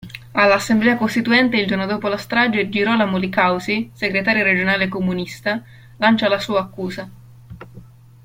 [0.31, 5.63] All'Assemblea costituente il giorno dopo la strage Girolamo Li Causi, segretario regionale comunista,
[5.97, 7.07] lancia la sua accusa.